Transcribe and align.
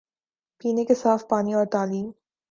پینے 0.61 0.85
کے 0.85 0.95
صاف 0.95 1.27
پانی 1.27 1.53
اور 1.53 1.65
تعلیم 1.65 2.09